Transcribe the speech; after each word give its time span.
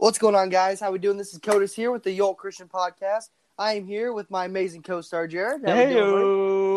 What's 0.00 0.16
going 0.16 0.36
on, 0.36 0.48
guys? 0.48 0.78
How 0.78 0.92
we 0.92 1.00
doing? 1.00 1.16
This 1.16 1.32
is 1.32 1.40
Codis 1.40 1.74
here 1.74 1.90
with 1.90 2.04
the 2.04 2.12
Yolt 2.12 2.38
Christian 2.38 2.68
Podcast. 2.68 3.30
I 3.58 3.74
am 3.74 3.84
here 3.84 4.12
with 4.12 4.30
my 4.30 4.44
amazing 4.44 4.84
co-star 4.84 5.26
Jared. 5.26 5.62
How 5.66 5.74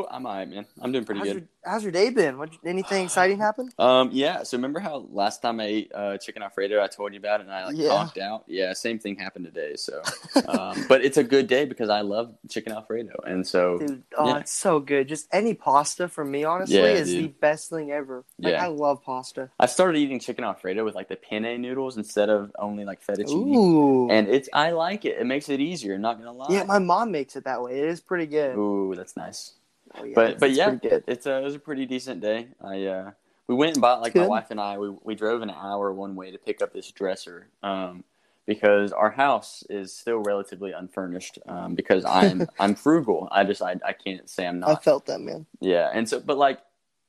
I'm 0.10 0.26
alright, 0.26 0.50
man. 0.50 0.66
I'm 0.82 0.92
doing 0.92 1.06
pretty 1.06 1.20
how's 1.20 1.28
good. 1.30 1.36
your, 1.36 1.48
how's 1.72 1.84
your 1.84 1.92
day 1.92 2.10
been? 2.10 2.38
What, 2.38 2.50
anything 2.66 3.06
exciting 3.06 3.38
happen? 3.38 3.70
Um, 3.80 4.10
yeah. 4.14 4.44
So 4.44 4.58
remember 4.58 4.80
how 4.80 5.06
last 5.12 5.42
time 5.42 5.60
I 5.60 5.66
ate 5.66 5.92
uh, 5.94 6.18
chicken 6.18 6.42
alfredo, 6.44 6.82
I 6.82 6.88
told 6.88 7.14
you 7.14 7.20
about 7.20 7.40
it, 7.42 7.44
and 7.48 7.54
I 7.54 7.66
like 7.66 7.76
Yeah. 7.78 7.90
conked 7.90 8.18
out. 8.20 8.44
Yeah, 8.48 8.74
same 8.74 9.00
thing 9.00 9.16
happened 9.18 9.46
today. 9.46 9.76
So, 9.76 10.02
um, 10.48 10.86
but 10.88 11.04
it's 11.04 11.18
a 11.18 11.24
good 11.24 11.48
day 11.48 11.66
because 11.66 11.90
I 11.90 12.02
love 12.02 12.34
chicken 12.50 12.72
alfredo, 12.74 13.14
and 13.26 13.46
so 13.46 13.80
Dude, 13.80 14.04
oh, 14.18 14.28
yeah. 14.28 14.38
it's 14.38 14.52
so 14.54 14.80
good. 14.80 15.08
Just 15.08 15.28
any 15.34 15.54
pasta 15.54 16.08
for 16.08 16.24
me, 16.24 16.44
honestly, 16.44 16.78
Yeah, 16.78 16.86
is 16.86 17.12
the 17.12 17.28
best 17.28 17.70
thing 17.70 17.92
ever. 17.92 18.24
Like, 18.40 18.54
Yeah. 18.54 18.64
I 18.66 18.68
love 18.68 19.04
pasta. 19.04 19.50
I 19.60 19.66
started 19.66 19.98
eating 19.98 20.20
chicken 20.20 20.44
alfredo 20.44 20.86
with 20.86 20.96
like 20.96 21.10
the 21.10 21.16
penne 21.18 21.60
noodles 21.62 21.98
instead 21.98 22.30
of 22.30 22.52
only 22.60 22.86
like 22.86 23.06
fettuccine, 23.06 23.56
Ooh. 23.56 24.10
and 24.10 24.28
it's 24.28 24.48
I 24.54 24.72
like 24.72 25.06
it. 25.06 25.18
It 25.20 25.26
makes 25.26 25.50
it 25.50 25.60
easier. 25.60 25.96
I'm 25.96 26.02
not 26.02 26.18
gonna 26.18 26.32
lie. 26.34 26.48
yeah, 26.50 26.64
my 26.64 26.80
mom 26.80 27.12
makes 27.12 27.36
it 27.36 27.46
that 27.46 27.62
way. 27.62 27.80
It 27.80 27.86
is 27.88 28.00
pretty 28.02 28.26
good. 28.28 28.56
Ooh, 28.58 28.94
that's 28.96 29.18
nice. 29.18 29.54
Oh, 29.96 30.04
yeah, 30.04 30.16
but 30.16 30.40
but 30.40 30.52
yeah, 30.52 30.78
it's 30.84 31.26
a 31.26 31.40
it 31.40 31.44
was 31.44 31.56
a 31.56 31.60
pretty 31.60 31.86
decent 31.86 32.22
day. 32.22 32.48
I 32.64 32.86
uh, 32.86 33.12
we 33.48 33.56
went 33.56 33.74
and 33.76 33.82
bought 33.82 34.02
like 34.02 34.16
my 34.16 34.28
wife 34.28 34.52
and 34.52 34.60
I 34.60 34.78
we 34.78 34.90
we 35.04 35.16
drove 35.16 35.42
an 35.42 35.50
hour 35.50 35.92
one 35.94 36.16
way 36.16 36.32
to 36.32 36.38
pick 36.38 36.62
up 36.62 36.74
this 36.74 36.90
dresser 36.92 37.48
um, 37.64 38.04
because 38.46 38.92
our 38.92 39.12
house 39.12 39.64
is 39.70 39.94
still 39.94 40.20
relatively 40.20 40.72
unfurnished 40.72 41.40
um, 41.48 41.76
because 41.76 42.06
I'm 42.06 42.48
I'm 42.60 42.76
frugal. 42.76 43.28
I 43.32 43.44
just 43.44 43.62
I, 43.62 43.76
I 43.86 43.94
can't 43.94 44.30
say 44.30 44.48
I'm 44.48 44.60
not. 44.60 44.70
I 44.70 44.76
felt 44.76 45.06
that, 45.08 45.20
man. 45.20 45.46
Yeah, 45.60 45.90
and 45.94 46.08
so 46.08 46.20
but 46.20 46.38
like 46.38 46.62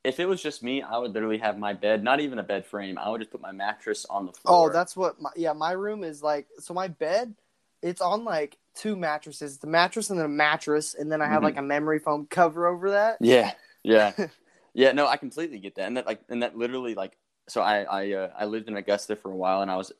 if 0.04 0.18
it 0.18 0.26
was 0.26 0.42
just 0.42 0.62
me, 0.62 0.82
I 0.82 0.98
would 0.98 1.12
literally 1.12 1.38
have 1.38 1.58
my 1.58 1.72
bed, 1.74 2.02
not 2.02 2.18
even 2.20 2.38
a 2.38 2.42
bed 2.42 2.66
frame. 2.66 2.98
I 2.98 3.08
would 3.08 3.20
just 3.20 3.30
put 3.30 3.40
my 3.40 3.52
mattress 3.52 4.04
on 4.10 4.26
the 4.26 4.32
floor. 4.32 4.70
Oh, 4.70 4.72
that's 4.72 4.96
what. 4.96 5.20
My, 5.20 5.30
yeah, 5.36 5.52
my 5.52 5.72
room 5.72 6.02
is 6.02 6.22
like. 6.22 6.48
So 6.58 6.74
my 6.74 6.88
bed, 6.88 7.34
it's 7.82 8.00
on 8.00 8.24
like 8.24 8.58
two 8.74 8.96
mattresses. 8.96 9.58
The 9.58 9.66
mattress 9.66 10.10
and 10.10 10.18
then 10.18 10.26
a 10.26 10.28
mattress, 10.28 10.94
and 10.94 11.10
then 11.10 11.20
I 11.22 11.26
have 11.28 11.40
Mhm. 11.40 11.44
like 11.44 11.56
a 11.56 11.62
memory 11.62 11.98
foam 11.98 12.26
cover 12.30 12.66
over 12.66 12.90
that. 12.90 13.18
Yeah, 13.20 13.52
yeah, 13.82 14.12
yeah. 14.74 14.92
No, 14.92 15.06
I 15.06 15.16
completely 15.16 15.58
get 15.58 15.74
that, 15.76 15.86
and 15.86 15.96
that 15.96 16.06
like, 16.06 16.20
and 16.28 16.42
that 16.42 16.56
literally 16.56 16.94
like, 16.94 17.16
so 17.48 17.60
I 17.60 17.82
I 17.82 18.12
uh, 18.12 18.30
I 18.38 18.44
lived 18.46 18.68
in 18.68 18.76
Augusta 18.76 19.16
for 19.16 19.30
a 19.30 19.36
while, 19.36 19.62
and 19.62 19.70
I 19.70 19.76
was 19.76 19.92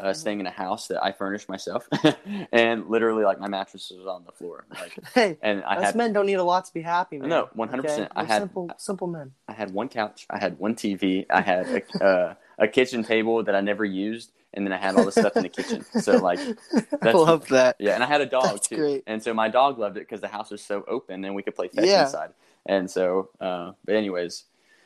uh, 0.00 0.12
staying 0.12 0.40
in 0.40 0.46
a 0.46 0.50
house 0.50 0.88
that 0.88 1.02
I 1.02 1.12
furnished 1.12 1.48
myself, 1.48 1.88
and 2.52 2.88
literally 2.88 3.24
like 3.24 3.38
my 3.40 3.48
mattress 3.48 3.90
was 3.96 4.06
on 4.06 4.24
the 4.24 4.32
floor, 4.32 4.66
like, 4.70 4.98
Hey, 5.14 5.38
and 5.40 5.62
I 5.64 5.76
us 5.76 5.84
had 5.84 5.94
men 5.94 6.12
don't 6.12 6.26
need 6.26 6.34
a 6.34 6.44
lot 6.44 6.64
to 6.66 6.74
be 6.74 6.82
happy, 6.82 7.18
man. 7.18 7.28
No, 7.30 7.48
100%. 7.56 8.08
I 8.14 8.24
had- 8.24 8.42
simple, 8.42 8.70
simple 8.76 9.06
men. 9.06 9.32
I 9.48 9.52
had 9.52 9.72
one 9.72 9.88
couch, 9.88 10.26
I 10.28 10.38
had 10.38 10.58
one 10.58 10.74
TV, 10.74 11.24
I 11.30 11.40
had 11.40 11.66
a, 12.00 12.04
uh, 12.04 12.34
a 12.58 12.68
kitchen 12.68 13.04
table 13.04 13.42
that 13.44 13.54
I 13.54 13.60
never 13.60 13.84
used, 13.84 14.32
and 14.56 14.66
then 14.66 14.72
I 14.72 14.78
had 14.78 14.96
all 14.96 15.04
the 15.04 15.12
stuff 15.12 15.36
in 15.36 15.42
the 15.42 15.48
kitchen. 15.48 15.84
So 16.00 16.18
like, 16.18 16.40
I 17.02 17.12
love 17.12 17.48
that. 17.48 17.76
yeah, 17.78 17.94
and 17.94 18.02
I 18.02 18.06
had 18.06 18.20
a 18.20 18.26
dog 18.26 18.54
That's 18.56 18.68
too, 18.68 18.76
great. 18.76 19.04
and 19.06 19.22
so 19.22 19.32
my 19.34 19.48
dog 19.48 19.78
loved 19.78 19.96
it 19.96 20.00
because 20.00 20.20
the 20.20 20.28
house 20.28 20.50
was 20.50 20.62
so 20.62 20.84
open, 20.88 21.24
and 21.24 21.34
we 21.34 21.42
could 21.42 21.54
play 21.54 21.68
fetch 21.68 21.84
Yeah. 21.84 22.04
inside. 22.06 22.30
And 22.66 22.90
so, 22.90 23.30
uh, 23.40 23.72
but 23.84 23.94
anyways, 23.94 24.44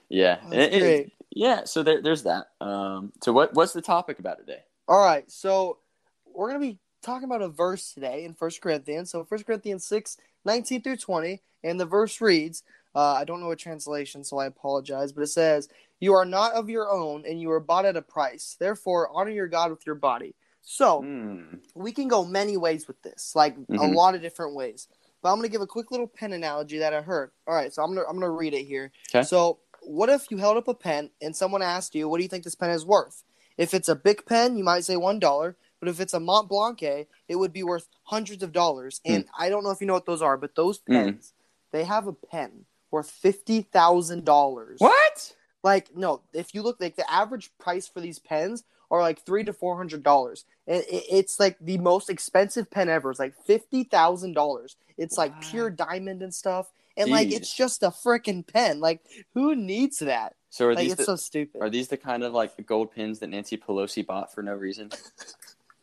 yeah, 0.09 0.39
It- 0.53 0.75
it- 0.75 1.13
yeah. 1.31 1.65
So 1.65 1.83
there, 1.83 2.03
there's 2.03 2.25
that. 2.25 2.49
Um, 2.61 3.13
so 3.23 3.33
what 3.33 3.55
what's 3.55 3.73
the 3.73 3.81
topic 3.81 4.19
about 4.19 4.39
today? 4.39 4.65
All 4.89 5.01
right, 5.05 5.31
so 5.31 5.79
we're 6.27 6.49
gonna 6.49 6.59
be 6.61 6.79
talking 7.03 7.25
about 7.25 7.41
a 7.43 7.49
verse 7.49 7.93
today 7.95 8.25
in 8.25 8.35
First 8.35 8.61
Corinthians. 8.61 9.11
So 9.11 9.25
First 9.25 9.47
Corinthians 9.47 9.87
6, 9.87 10.17
19 10.45 10.83
through 10.83 10.97
20, 10.97 11.41
and 11.63 11.79
the 11.81 11.87
verse 11.87 12.21
reads, 12.21 12.63
uh, 12.95 13.15
I 13.15 13.25
don't 13.25 13.41
know 13.41 13.53
a 13.53 13.57
translation, 13.57 14.25
so 14.25 14.39
I 14.39 14.47
apologize, 14.47 15.13
but 15.13 15.23
it 15.23 15.29
says, 15.29 15.69
You 16.01 16.15
are 16.15 16.25
not 16.25 16.55
of 16.55 16.71
your 16.71 16.91
own, 16.91 17.25
and 17.27 17.41
you 17.41 17.51
are 17.53 17.61
bought 17.61 17.85
at 17.85 17.97
a 17.97 18.03
price. 18.03 18.57
Therefore, 18.59 19.11
honor 19.13 19.31
your 19.31 19.49
God 19.49 19.71
with 19.71 19.85
your 19.87 19.95
body. 19.95 20.35
So 20.63 21.03
Hmm. 21.03 21.57
we 21.75 21.93
can 21.93 22.09
go 22.09 22.25
many 22.25 22.57
ways 22.57 22.89
with 22.89 23.01
this, 23.03 23.35
like 23.37 23.57
a 23.57 23.59
Mhm. 23.73 23.95
lot 23.95 24.15
of 24.15 24.23
different 24.23 24.55
ways. 24.55 24.89
But 25.23 25.31
I'm 25.31 25.37
gonna 25.39 25.49
give 25.49 25.61
a 25.61 25.67
quick 25.67 25.91
little 25.91 26.07
pen 26.09 26.33
analogy 26.33 26.79
that 26.79 26.95
I 26.95 27.03
heard. 27.03 27.31
All 27.47 27.55
right, 27.55 27.73
so 27.73 27.83
I'm 27.83 27.95
gonna 27.95 28.07
I'm 28.09 28.15
gonna 28.15 28.31
read 28.31 28.55
it 28.55 28.65
here. 28.65 28.91
'Kay. 29.11 29.23
So 29.23 29.61
what 29.83 30.09
if 30.09 30.31
you 30.31 30.39
held 30.39 30.57
up 30.57 30.69
a 30.69 30.75
pen 30.75 31.11
and 31.21 31.37
someone 31.37 31.63
asked 31.63 31.95
you, 31.95 32.09
"What 32.09 32.17
do 32.19 32.23
you 32.23 32.29
think 32.29 32.45
this 32.45 32.55
pen 32.55 32.71
is 32.71 32.85
worth?" 32.87 33.23
If 33.59 33.75
it's 33.75 33.89
a 33.89 33.95
big 33.95 34.25
pen, 34.27 34.57
you 34.57 34.65
might 34.65 34.85
say 34.85 34.97
one 34.97 35.19
dollar. 35.19 35.57
But 35.81 35.89
if 35.89 36.01
it's 36.01 36.15
a 36.15 36.21
Mont 36.21 36.49
Blanc, 36.49 36.83
it 36.83 37.09
would 37.37 37.53
be 37.55 37.63
worth 37.63 37.89
hundreds 38.05 38.43
of 38.43 38.53
dollars. 38.53 39.01
And 39.05 39.27
I 39.37 39.49
don't 39.49 39.65
know 39.65 39.71
if 39.71 39.81
you 39.81 39.87
know 39.87 39.95
what 39.95 40.05
those 40.07 40.23
are, 40.23 40.37
but 40.37 40.55
those 40.55 40.79
Mm. 40.81 40.87
pens, 40.87 41.33
they 41.71 41.85
have 41.85 42.07
a 42.07 42.13
pen 42.13 42.67
worth 42.91 43.11
fifty 43.11 43.63
thousand 43.63 44.25
dollars. 44.25 44.81
What? 44.81 45.37
Like 45.63 45.95
no, 45.97 46.23
if 46.33 46.55
you 46.55 46.63
look 46.63 46.81
like 46.81 46.97
the 46.97 47.11
average 47.11 47.51
price 47.59 47.87
for 47.89 48.01
these 48.01 48.19
pens 48.19 48.65
are 48.91 49.01
like 49.01 49.25
three 49.25 49.45
to 49.45 49.53
four 49.53 49.77
hundred 49.77 50.03
dollars. 50.03 50.45
It, 50.67 50.87
it, 50.89 51.05
it's 51.11 51.39
like 51.39 51.57
the 51.61 51.79
most 51.79 52.11
expensive 52.11 52.71
pen 52.71 52.89
ever. 52.89 53.11
It's 53.11 53.21
like 53.21 53.35
fifty 53.47 53.85
thousand 53.85 54.35
dollars. 54.35 54.77
It's 54.97 55.17
like 55.17 55.41
pure 55.41 55.71
diamond 55.71 56.23
and 56.23 56.35
stuff, 56.35 56.71
and 56.97 57.11
like 57.11 57.31
it's 57.33 57.55
just 57.55 57.83
a 57.83 57.89
freaking 57.91 58.47
pen. 58.47 58.81
Like 58.81 59.01
who 59.35 59.55
needs 59.55 59.99
that? 60.01 60.35
So 60.51 60.67
are 60.67 60.75
Like 60.75 60.83
these 60.85 60.93
it's 60.93 60.99
the, 61.01 61.05
so 61.05 61.17
stupid. 61.17 61.61
are 61.63 61.71
these 61.71 61.89
the 61.89 61.97
kind 61.97 62.25
of 62.25 62.33
like 62.33 62.67
gold 62.67 62.93
pins 62.93 63.21
that 63.21 63.29
Nancy 63.29 63.57
Pelosi 63.57 64.05
bought 64.05 64.35
for 64.35 64.43
no 64.43 64.55
reason? 64.55 64.91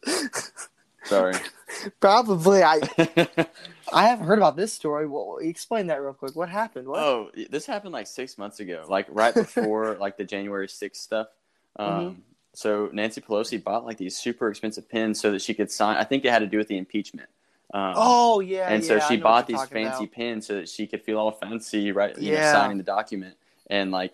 Sorry. 1.05 1.35
Probably. 2.01 2.63
I 2.63 2.79
I 3.93 4.07
haven't 4.07 4.27
heard 4.27 4.39
about 4.39 4.55
this 4.55 4.73
story. 4.73 5.07
Well, 5.07 5.37
explain 5.41 5.87
that 5.87 6.01
real 6.01 6.13
quick. 6.13 6.35
What 6.35 6.49
happened? 6.49 6.87
What? 6.87 6.99
Oh, 6.99 7.29
this 7.49 7.65
happened 7.65 7.93
like 7.93 8.07
six 8.07 8.37
months 8.37 8.59
ago, 8.59 8.85
like 8.89 9.07
right 9.09 9.35
before 9.37 9.97
like 9.99 10.17
the 10.17 10.23
January 10.23 10.67
6th 10.67 10.95
stuff. 11.01 11.27
Um, 11.77 11.85
Mm-hmm. 11.85 12.21
So 12.53 12.89
Nancy 12.91 13.21
Pelosi 13.21 13.63
bought 13.63 13.85
like 13.85 13.97
these 13.97 14.17
super 14.17 14.49
expensive 14.49 14.89
pins 14.89 15.19
so 15.21 15.31
that 15.31 15.41
she 15.43 15.53
could 15.53 15.71
sign. 15.71 15.97
I 15.97 16.03
think 16.03 16.25
it 16.25 16.31
had 16.31 16.39
to 16.39 16.47
do 16.47 16.57
with 16.57 16.67
the 16.67 16.77
impeachment. 16.77 17.29
Um, 17.73 17.95
Oh 17.95 18.39
yeah. 18.39 18.73
and 18.73 18.83
so 18.83 18.95
yeah, 18.95 19.07
she 19.07 19.17
bought 19.17 19.45
these 19.47 19.63
fancy 19.65 20.05
about. 20.05 20.11
pins 20.11 20.47
so 20.47 20.55
that 20.55 20.69
she 20.69 20.87
could 20.87 21.03
feel 21.03 21.19
all 21.19 21.31
fancy, 21.31 21.91
right? 21.91 22.17
You 22.17 22.31
know, 22.31 22.39
Yeah. 22.39 22.41
signing 22.41 22.77
the 22.77 22.83
document. 22.83 23.35
And 23.69 23.91
like, 23.91 24.13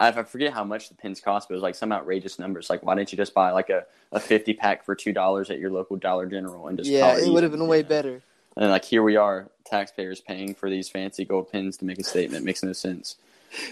I, 0.00 0.08
I 0.08 0.22
forget 0.24 0.52
how 0.52 0.64
much 0.64 0.88
the 0.88 0.94
pins 0.94 1.20
cost, 1.20 1.48
but 1.48 1.54
it 1.54 1.56
was 1.56 1.62
like 1.62 1.74
some 1.74 1.92
outrageous 1.92 2.38
numbers. 2.38 2.68
Like, 2.70 2.82
why 2.82 2.94
didn't 2.96 3.12
you 3.12 3.16
just 3.16 3.34
buy 3.34 3.52
like 3.52 3.70
a, 3.70 3.86
a 4.12 4.20
50 4.20 4.54
pack 4.54 4.84
for 4.84 4.94
$2 4.94 5.50
at 5.50 5.58
your 5.58 5.70
local 5.70 5.96
Dollar 5.96 6.26
General 6.26 6.68
and 6.68 6.78
just 6.78 6.90
Yeah, 6.90 7.16
it 7.16 7.30
would 7.32 7.42
have 7.42 7.52
been 7.52 7.66
way 7.68 7.82
know? 7.82 7.88
better. 7.88 8.22
And 8.56 8.70
like 8.70 8.84
here 8.84 9.02
we 9.02 9.16
are, 9.16 9.50
taxpayers 9.64 10.20
paying 10.20 10.54
for 10.54 10.70
these 10.70 10.88
fancy 10.88 11.24
gold 11.24 11.50
pins 11.50 11.76
to 11.78 11.84
make 11.84 11.98
a 11.98 12.04
statement. 12.04 12.44
Makes 12.44 12.62
no 12.62 12.72
sense. 12.72 13.16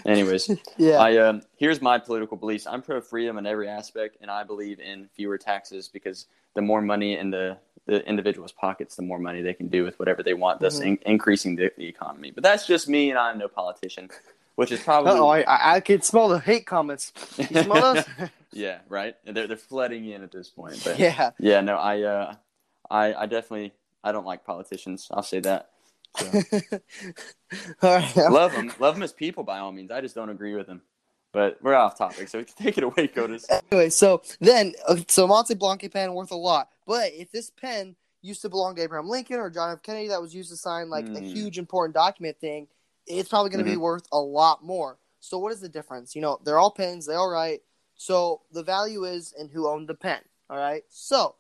Anyways, 0.04 0.50
Yeah. 0.76 0.98
I 0.98 1.16
um 1.18 1.42
here's 1.56 1.80
my 1.80 1.98
political 1.98 2.36
beliefs. 2.36 2.66
I'm 2.66 2.82
pro 2.82 3.00
freedom 3.00 3.38
in 3.38 3.46
every 3.46 3.68
aspect, 3.68 4.16
and 4.20 4.30
I 4.30 4.44
believe 4.44 4.80
in 4.80 5.08
fewer 5.14 5.38
taxes 5.38 5.88
because 5.88 6.26
the 6.54 6.62
more 6.62 6.82
money 6.82 7.16
in 7.16 7.30
the 7.30 7.58
the 7.86 8.06
individual's 8.08 8.52
pockets, 8.52 8.94
the 8.94 9.02
more 9.02 9.18
money 9.18 9.42
they 9.42 9.54
can 9.54 9.66
do 9.66 9.82
with 9.82 9.98
whatever 9.98 10.22
they 10.22 10.34
want, 10.34 10.60
thus 10.60 10.78
Mhm. 10.78 10.86
in- 10.86 10.98
increasing 11.04 11.56
the, 11.56 11.72
the 11.76 11.86
economy. 11.86 12.30
But 12.30 12.44
that's 12.44 12.64
just 12.64 12.88
me, 12.88 13.10
and 13.10 13.18
I'm 13.18 13.38
no 13.38 13.48
politician, 13.48 14.08
which 14.54 14.70
is 14.70 14.80
probably 14.80 15.10
oh, 15.12 15.26
I, 15.28 15.44
I 15.76 15.80
could 15.80 16.04
smell 16.04 16.28
the 16.28 16.38
hate 16.38 16.64
comments. 16.64 17.12
You 17.38 17.62
smell 17.64 17.94
those? 17.94 18.04
yeah, 18.52 18.78
right. 18.88 19.16
They're 19.24 19.48
they're 19.48 19.56
flooding 19.56 20.08
in 20.08 20.22
at 20.22 20.30
this 20.30 20.48
point, 20.48 20.80
but 20.84 20.96
yeah, 21.00 21.30
yeah. 21.40 21.60
no, 21.60 21.76
I 21.76 22.02
uh, 22.02 22.34
I 22.88 23.14
I 23.14 23.26
definitely 23.26 23.72
I 24.04 24.12
don't 24.12 24.26
like 24.26 24.44
politicians. 24.44 25.08
I'll 25.10 25.22
say 25.22 25.40
that. 25.40 25.70
So. 26.18 26.26
All 27.82 27.96
right. 27.96 28.16
love 28.16 28.52
them, 28.52 28.72
love 28.78 28.94
them 28.94 29.02
as 29.02 29.12
people 29.12 29.44
by 29.44 29.58
all 29.58 29.72
means. 29.72 29.90
I 29.90 30.00
just 30.00 30.14
don't 30.14 30.30
agree 30.30 30.54
with 30.54 30.66
them. 30.66 30.82
But 31.32 31.58
we're 31.62 31.74
off 31.74 31.96
topic, 31.96 32.28
so 32.28 32.42
take 32.58 32.76
it 32.76 32.84
away, 32.84 33.08
Codis. 33.08 33.46
Anyway, 33.70 33.88
so 33.88 34.22
then, 34.40 34.74
uh, 34.86 34.96
so 35.08 35.26
Mont 35.26 35.50
Blanc 35.58 35.90
pen 35.92 36.12
worth 36.14 36.30
a 36.30 36.36
lot. 36.36 36.68
But 36.86 37.12
if 37.14 37.30
this 37.32 37.50
pen 37.50 37.96
used 38.20 38.42
to 38.42 38.48
belong 38.50 38.76
to 38.76 38.82
Abraham 38.82 39.08
Lincoln 39.08 39.36
or 39.40 39.48
John 39.50 39.72
F. 39.72 39.82
Kennedy 39.82 40.08
that 40.08 40.20
was 40.20 40.34
used 40.34 40.50
to 40.50 40.56
sign 40.56 40.90
like 40.90 41.06
a 41.06 41.20
Mm. 41.20 41.32
huge 41.32 41.58
important 41.58 41.94
document 41.94 42.38
thing, 42.38 42.68
it's 43.06 43.28
probably 43.28 43.50
going 43.50 43.64
to 43.64 43.70
be 43.70 43.76
Mhm. 43.76 43.80
worth 43.80 44.06
a 44.12 44.18
lot 44.18 44.62
more. 44.62 44.98
So 45.20 45.38
what 45.38 45.52
is 45.52 45.60
the 45.60 45.68
difference? 45.68 46.14
You 46.14 46.20
know, 46.22 46.38
they're 46.44 46.58
all 46.58 46.70
pens, 46.70 47.06
they 47.06 47.14
all 47.14 47.28
write. 47.30 47.62
So 47.96 48.42
the 48.52 48.62
value 48.62 49.04
is 49.04 49.32
in 49.32 49.48
who 49.48 49.66
owned 49.68 49.88
the 49.88 49.94
pen. 49.94 50.20
All 50.50 50.56
right. 50.58 50.84
So 50.88 51.34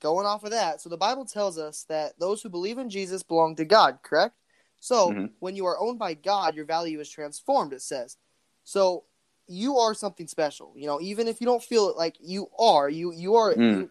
going 0.00 0.26
off 0.26 0.44
of 0.44 0.50
that, 0.50 0.80
so 0.80 0.88
the 0.88 0.96
Bible 0.96 1.24
tells 1.24 1.58
us 1.58 1.84
that 1.88 2.18
those 2.18 2.42
who 2.42 2.48
believe 2.48 2.78
in 2.78 2.90
Jesus 2.90 3.22
belong 3.22 3.56
to 3.56 3.64
God, 3.64 3.98
correct? 4.02 4.34
So 4.80 5.12
Mhm. 5.12 5.30
when 5.40 5.56
you 5.56 5.66
are 5.66 5.78
owned 5.78 5.98
by 5.98 6.14
God, 6.14 6.54
your 6.54 6.64
value 6.64 7.00
is 7.00 7.10
transformed, 7.10 7.72
it 7.72 7.82
says. 7.82 8.16
So 8.64 9.04
you 9.46 9.78
are 9.78 9.94
something 9.94 10.26
special. 10.26 10.72
You 10.76 10.86
know, 10.86 11.00
even 11.00 11.28
if 11.28 11.40
you 11.40 11.46
don't 11.46 11.62
feel 11.62 11.90
it 11.90 11.96
like 11.96 12.16
you 12.20 12.48
are, 12.58 12.88
you 12.88 13.12
you 13.12 13.34
are 13.34 13.54
Mm. 13.54 13.80
you, 13.80 13.90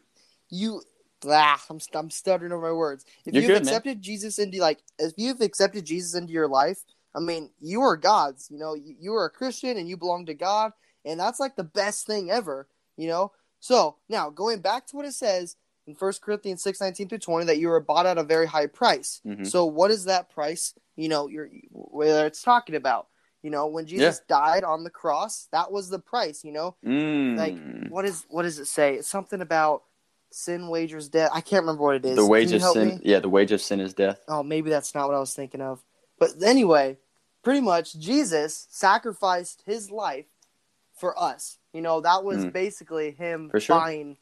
you 0.50 0.82
ah, 1.28 1.64
I'm 1.70 1.80
I'm 1.94 2.10
stuttering 2.10 2.52
over 2.52 2.68
my 2.68 2.74
words. 2.74 3.06
If 3.26 3.34
You're 3.34 3.44
you've 3.44 3.50
good, 3.50 3.66
man. 3.66 3.74
accepted 3.74 4.02
Jesus 4.02 4.40
into 4.40 4.60
like 4.60 4.80
if 4.98 5.14
you've 5.18 5.42
accepted 5.42 5.86
Jesus 5.86 6.16
into 6.16 6.34
your 6.34 6.48
life, 6.48 6.84
I 7.14 7.20
mean, 7.20 7.52
you 7.60 7.82
are 7.82 7.98
God's. 7.98 8.50
You 8.50 8.58
know, 8.58 8.74
you, 8.74 8.96
you 9.00 9.14
are 9.14 9.26
a 9.26 9.30
Christian 9.30 9.78
and 9.78 9.88
you 9.88 9.98
belong 9.98 10.26
to 10.28 10.34
God, 10.34 10.72
and 11.06 11.20
that's 11.20 11.40
like 11.40 11.56
the 11.56 11.64
best 11.64 12.08
thing 12.08 12.32
ever. 12.32 12.68
You 12.98 13.08
know. 13.10 13.32
So 13.60 13.98
now 14.08 14.30
going 14.30 14.62
back 14.62 14.88
to 14.88 14.96
what 14.96 15.06
it 15.06 15.14
says 15.14 15.58
in 15.90 15.96
1 15.96 16.14
Corinthians 16.22 16.62
six 16.62 16.80
nineteen 16.80 17.10
through 17.10 17.18
twenty 17.18 17.46
that 17.48 17.58
you 17.58 17.68
were 17.68 17.80
bought 17.80 18.06
at 18.06 18.18
a 18.18 18.24
very 18.24 18.46
high 18.46 18.68
price. 18.68 19.22
Mhm. 19.26 19.46
So 19.48 19.66
what 19.66 19.90
is 19.92 20.06
that 20.06 20.30
price? 20.30 20.74
You 20.96 21.10
know, 21.10 21.28
you're 21.28 21.50
whether 21.72 22.26
it's 22.28 22.42
talking 22.44 22.76
about. 22.76 23.08
You 23.42 23.50
know, 23.50 23.68
when 23.68 23.86
Jesus 23.88 24.20
died 24.28 24.64
on 24.66 24.84
the 24.84 24.90
cross, 24.90 25.48
that 25.52 25.72
was 25.72 25.90
the 25.90 25.98
price. 26.00 26.44
You 26.44 26.52
know, 26.52 26.76
Mm. 26.86 27.38
like 27.38 27.92
what 27.92 28.06
is 28.06 28.26
what 28.30 28.44
does 28.44 28.60
it 28.60 28.66
say? 28.66 28.96
It's 28.96 29.08
something 29.08 29.42
about 29.42 29.84
sin 30.32 30.68
wagers 30.70 31.10
death. 31.10 31.32
I 31.34 31.42
can't 31.42 31.64
remember 31.64 31.82
what 31.84 31.96
it 31.96 32.06
is. 32.06 32.16
The 32.18 32.26
wage 32.26 32.52
of 32.52 32.62
sin. 32.62 32.88
me? 32.88 33.00
Yeah, 33.04 33.20
the 33.20 33.30
wage 33.30 33.52
of 33.52 33.62
sin 33.62 33.80
is 33.80 33.94
death. 33.96 34.20
Oh, 34.28 34.44
maybe 34.44 34.70
that's 34.70 34.94
not 34.94 35.08
what 35.08 35.16
I 35.16 35.20
was 35.20 35.34
thinking 35.34 35.62
of. 35.62 35.84
But 36.20 36.32
anyway, 36.44 36.98
pretty 37.42 37.62
much 37.62 37.98
Jesus 37.98 38.68
sacrificed 38.70 39.64
his 39.66 39.90
life 39.90 40.28
for 40.94 41.18
us. 41.20 41.58
You 41.74 41.82
know, 41.82 42.02
that 42.02 42.24
was 42.24 42.46
Mm. 42.46 42.52
basically 42.54 43.12
him 43.12 43.52
sure. 43.58 43.78
buying 43.80 44.18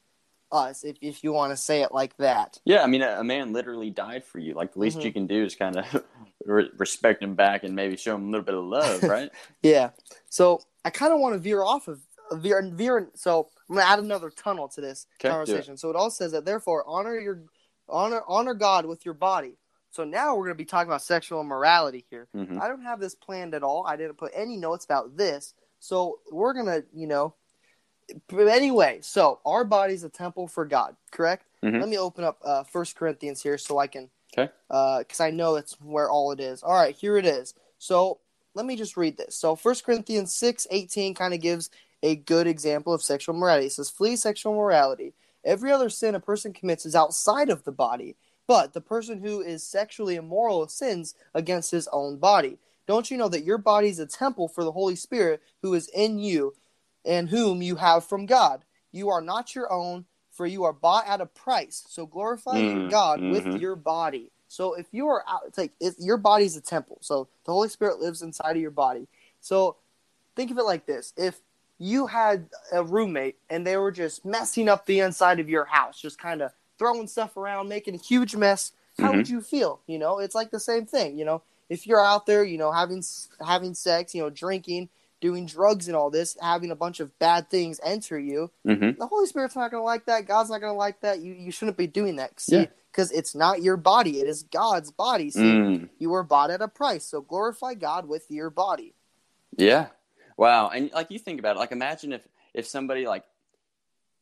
us, 0.51 0.83
if 0.83 0.97
if 1.01 1.23
you 1.23 1.31
want 1.33 1.51
to 1.51 1.57
say 1.57 1.81
it 1.81 1.91
like 1.91 2.15
that. 2.17 2.57
Yeah, 2.65 2.83
I 2.83 2.87
mean, 2.87 3.01
a, 3.01 3.19
a 3.19 3.23
man 3.23 3.53
literally 3.53 3.89
died 3.89 4.23
for 4.23 4.39
you. 4.39 4.53
Like 4.53 4.73
the 4.73 4.79
least 4.79 4.99
Mhm. 4.99 5.03
you 5.05 5.13
can 5.13 5.27
do 5.27 5.43
is 5.43 5.55
kind 5.55 5.77
of 5.77 6.03
re- 6.45 6.69
respect 6.77 7.21
him 7.21 7.35
back 7.35 7.63
and 7.63 7.75
maybe 7.75 7.97
show 7.97 8.15
him 8.15 8.23
a 8.27 8.31
little 8.31 8.45
bit 8.45 8.55
of 8.55 8.63
love, 8.63 9.03
right? 9.09 9.29
Yeah. 9.61 9.89
So 10.29 10.61
I 10.85 10.89
kind 10.89 11.13
of 11.13 11.19
want 11.19 11.33
to 11.33 11.39
veer 11.39 11.63
off 11.63 11.87
of 11.87 11.99
veer 12.33 12.61
veer. 12.73 13.09
So 13.15 13.49
I'm 13.69 13.75
gonna 13.75 13.87
add 13.87 13.99
another 13.99 14.29
tunnel 14.29 14.67
to 14.69 14.81
this 14.81 15.05
Okay, 15.15 15.27
do 15.27 15.27
it. 15.27 15.31
conversation. 15.31 15.77
So 15.77 15.89
it 15.89 15.95
all 15.95 16.09
says 16.09 16.31
that 16.31 16.45
therefore 16.45 16.83
honor 16.87 17.19
your 17.19 17.43
honor 17.89 18.21
honor 18.27 18.53
God 18.53 18.85
with 18.85 19.05
your 19.05 19.13
body. 19.13 19.57
So 19.89 20.03
now 20.03 20.35
we're 20.35 20.45
gonna 20.45 20.55
be 20.55 20.65
talking 20.65 20.89
about 20.89 21.01
sexual 21.01 21.41
immorality 21.41 22.05
here. 22.09 22.27
hmm 22.33 22.59
I 22.61 22.67
don't 22.67 22.83
have 22.83 22.99
this 22.99 23.15
planned 23.15 23.53
at 23.53 23.63
all. 23.63 23.85
I 23.87 23.95
didn't 23.97 24.17
put 24.17 24.31
any 24.35 24.57
notes 24.57 24.85
about 24.85 25.17
this. 25.17 25.53
So 25.79 26.19
we're 26.31 26.53
gonna, 26.53 26.83
you 26.93 27.07
know. 27.07 27.35
But 28.27 28.47
anyway, 28.47 28.99
so 29.01 29.39
our 29.45 29.63
body's 29.63 30.03
a 30.03 30.09
temple 30.09 30.47
for 30.47 30.65
God, 30.65 30.95
correct? 31.11 31.45
Mhm. 31.63 31.79
Let 31.79 31.89
me 31.89 31.97
open 31.97 32.23
up 32.23 32.39
uh, 32.43 32.63
First 32.63 32.95
Corinthians 32.95 33.41
here 33.41 33.57
so 33.57 33.77
I 33.77 33.87
can, 33.87 34.09
Okay. 34.37 34.51
because 34.69 35.19
I 35.19 35.31
know 35.31 35.55
that's 35.55 35.73
where 35.81 36.09
all 36.09 36.31
it 36.31 36.39
is. 36.39 36.63
All 36.63 36.73
right, 36.73 36.95
here 36.95 37.17
it 37.17 37.25
is. 37.25 37.53
So 37.79 38.19
let 38.53 38.65
me 38.65 38.75
just 38.75 38.97
read 38.97 39.17
this. 39.17 39.35
So 39.35 39.55
First 39.55 39.83
Corinthians 39.83 40.33
six 40.33 40.67
eighteen 40.71 41.13
kind 41.13 41.33
of 41.33 41.41
gives 41.41 41.69
a 42.03 42.15
good 42.15 42.47
example 42.47 42.93
of 42.93 43.01
sexual 43.03 43.35
morality. 43.35 43.67
It 43.67 43.71
says, 43.73 43.89
"Flee 43.89 44.15
sexual 44.15 44.53
morality. 44.53 45.13
Every 45.43 45.71
other 45.71 45.89
sin 45.89 46.15
a 46.15 46.19
person 46.19 46.53
commits 46.53 46.85
is 46.85 46.95
outside 46.95 47.49
of 47.49 47.63
the 47.63 47.71
body, 47.71 48.15
but 48.47 48.73
the 48.73 48.81
person 48.81 49.19
who 49.19 49.41
is 49.41 49.63
sexually 49.63 50.15
immoral 50.15 50.67
sins 50.67 51.15
against 51.33 51.71
his 51.71 51.87
own 51.89 52.17
body. 52.17 52.57
Don't 52.87 53.09
you 53.11 53.17
know 53.17 53.27
that 53.29 53.43
your 53.43 53.57
body 53.57 53.89
is 53.89 53.99
a 53.99 54.05
temple 54.05 54.47
for 54.47 54.63
the 54.63 54.71
Holy 54.71 54.95
Spirit 54.95 55.41
who 55.61 55.73
is 55.73 55.89
in 55.89 56.19
you, 56.19 56.53
and 57.07 57.29
whom 57.29 57.61
you 57.63 57.77
have 57.77 58.03
from 58.05 58.25
God? 58.27 58.63
You 58.91 59.09
are 59.09 59.21
not 59.21 59.55
your 59.55 59.71
own." 59.71 60.05
For 60.29 60.45
you 60.45 60.65
are 60.65 60.73
bought 60.73 61.07
at 61.07 61.19
a 61.19 61.25
price, 61.25 61.83
so 61.89 62.05
glorify 62.05 62.59
Mm, 62.59 62.91
God 62.91 63.19
with 63.21 63.43
mhm. 63.45 63.59
your 63.59 63.75
body. 63.75 64.29
So 64.47 64.75
if 64.75 64.85
you 64.91 65.07
are 65.07 65.23
out, 65.27 65.41
it's 65.47 65.57
like 65.57 65.71
your 65.97 66.17
body's 66.17 66.55
a 66.55 66.61
temple. 66.61 66.99
So 67.01 67.27
the 67.45 67.51
Holy 67.51 67.69
Spirit 67.69 67.99
lives 67.99 68.21
inside 68.21 68.55
of 68.55 68.61
your 68.61 68.69
body. 68.69 69.07
So 69.41 69.77
think 70.35 70.51
of 70.51 70.59
it 70.59 70.63
like 70.63 70.85
this: 70.85 71.11
if 71.17 71.41
you 71.79 72.05
had 72.05 72.49
a 72.71 72.83
roommate 72.83 73.37
and 73.49 73.65
they 73.65 73.77
were 73.77 73.91
just 73.91 74.25
messing 74.25 74.69
up 74.69 74.85
the 74.85 74.99
inside 74.99 75.39
of 75.39 75.49
your 75.49 75.65
house, 75.65 75.99
just 75.99 76.19
kind 76.19 76.43
of 76.43 76.51
throwing 76.77 77.07
stuff 77.07 77.35
around, 77.35 77.67
making 77.67 77.95
a 77.95 77.97
huge 77.97 78.35
mess, 78.35 78.73
how 78.99 79.13
would 79.17 79.29
you 79.29 79.41
feel? 79.41 79.81
You 79.87 79.97
know, 79.97 80.19
it's 80.19 80.35
like 80.35 80.51
the 80.51 80.59
same 80.59 80.85
thing. 80.85 81.17
You 81.17 81.25
know, 81.25 81.41
if 81.67 81.87
you're 81.87 81.99
out 82.05 82.27
there, 82.27 82.43
you 82.43 82.59
know, 82.59 82.71
having 82.71 83.03
having 83.43 83.73
sex, 83.73 84.13
you 84.13 84.21
know, 84.21 84.29
drinking, 84.29 84.89
doing 85.19 85.45
drugs, 85.45 85.87
and 85.87 85.95
all 85.95 86.09
this, 86.09 86.37
having 86.41 86.71
a 86.71 86.75
bunch 86.75 86.99
of 86.99 87.17
bad 87.19 87.49
things 87.49 87.79
enter 87.83 88.19
you, 88.19 88.51
hmm 88.65 88.91
the 88.97 89.07
Holy 89.07 89.27
Spirit's 89.27 89.55
not 89.55 89.71
going 89.71 89.81
to 89.81 89.85
like 89.85 90.05
that. 90.05 90.25
God's 90.27 90.49
not 90.49 90.61
going 90.61 90.73
to 90.73 90.77
like 90.77 91.01
that. 91.01 91.19
You 91.19 91.33
you 91.33 91.51
shouldn't 91.51 91.77
be 91.77 91.87
doing 91.87 92.15
that. 92.17 92.39
See, 92.39 92.55
Yeah. 92.55 92.65
because 92.91 93.11
it's 93.11 93.35
not 93.35 93.61
your 93.61 93.77
body; 93.77 94.19
it 94.19 94.27
is 94.27 94.43
God's 94.43 94.91
body. 94.91 95.29
See, 95.29 95.39
Mm. 95.39 95.89
you 95.99 96.09
were 96.09 96.23
bought 96.23 96.49
at 96.51 96.61
a 96.61 96.67
price, 96.67 97.05
so 97.05 97.21
glorify 97.21 97.73
God 97.73 98.07
with 98.07 98.29
your 98.29 98.49
body. 98.49 98.93
Yeah. 99.55 99.87
Wow. 100.37 100.69
And 100.69 100.91
like 100.93 101.09
you 101.11 101.19
think 101.19 101.39
about 101.39 101.55
it, 101.55 101.59
like 101.59 101.71
imagine 101.71 102.13
if 102.13 102.21
if 102.53 102.65
somebody 102.67 103.07
like 103.07 103.23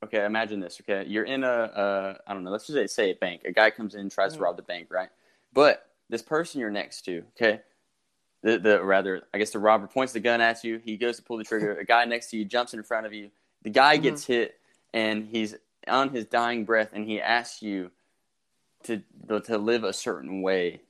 okay, 0.03 0.23
imagine 0.25 0.59
this, 0.59 0.79
okay? 0.81 1.07
You're 1.09 1.23
in 1.25 1.43
a 1.43 1.47
uh 1.47 2.17
I 2.27 2.33
don't 2.33 2.43
know, 2.43 2.51
let's 2.51 2.67
just 2.67 2.75
say, 2.77 2.87
say 2.87 3.11
a 3.11 3.15
bank. 3.15 3.41
A 3.45 3.51
guy 3.51 3.71
comes 3.71 3.95
in 3.95 4.09
tries 4.09 4.33
Mhm. 4.33 4.37
to 4.37 4.43
rob 4.43 4.55
the 4.57 4.63
bank, 4.63 4.87
right? 4.91 5.09
But 5.53 5.89
this 6.09 6.21
person 6.21 6.59
you're 6.61 6.69
next 6.71 7.01
to, 7.05 7.23
okay? 7.35 7.61
The 8.45 8.59
the 8.59 8.83
rather 8.83 9.23
I 9.33 9.39
guess 9.39 9.49
the 9.49 9.57
robber 9.59 9.87
points 9.87 10.13
the 10.13 10.19
gun 10.19 10.39
at 10.39 10.63
you, 10.63 10.77
he 10.77 10.97
goes 10.97 11.17
to 11.17 11.23
pull 11.23 11.37
the 11.37 11.43
trigger, 11.43 11.75
a 11.79 11.83
guy 11.85 12.05
next 12.05 12.29
to 12.29 12.37
you 12.37 12.45
jumps 12.45 12.75
in 12.75 12.83
front 12.83 13.07
of 13.07 13.11
you, 13.13 13.31
the 13.63 13.71
guy 13.71 13.97
Mhm. 13.97 14.03
gets 14.03 14.25
hit 14.25 14.59
and 14.93 15.25
he's 15.27 15.55
on 15.87 16.09
his 16.09 16.25
dying 16.25 16.63
breath 16.63 16.89
and 16.93 17.07
he 17.07 17.19
asks 17.19 17.63
you 17.63 17.89
to 18.83 19.01
to 19.45 19.57
live 19.57 19.83
a 19.83 19.93
certain 19.93 20.43
way. 20.43 20.81